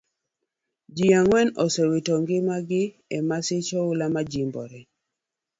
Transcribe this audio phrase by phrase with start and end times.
[0.95, 2.83] Ji angwen osewito ngima gi
[3.15, 4.81] e masich oula majimbore.